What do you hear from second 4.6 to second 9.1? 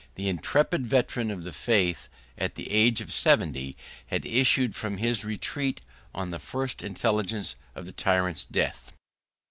from his retreat on the first intelligence of the tyrant's death.